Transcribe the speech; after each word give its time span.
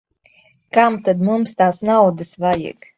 Kam 0.77 0.97
tad 1.11 1.23
mums 1.29 1.57
tās 1.63 1.81
naudas 1.93 2.37
vajag. 2.47 2.87